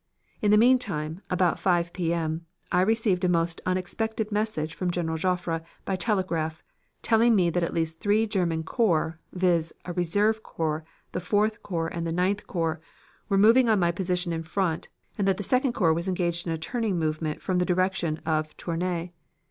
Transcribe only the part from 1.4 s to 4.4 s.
5 P. M., I received a most unexpected